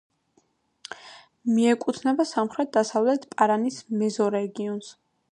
[1.57, 4.89] მიეკუთვნება სამხრეთ-დასავლეთ პარანის მეზორეგიონს.